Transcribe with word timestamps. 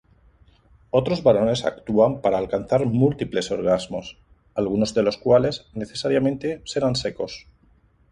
Otros 0.89 1.21
varones 1.21 1.63
actúan 1.63 2.21
para 2.21 2.39
alcanzar 2.39 2.87
múltiples 2.87 3.51
orgasmos, 3.51 4.17
algunos 4.55 4.95
de 4.95 5.03
los 5.03 5.19
cuales, 5.19 5.67
necesariamente, 5.75 6.63
serán 6.65 6.95
secos. 6.95 7.45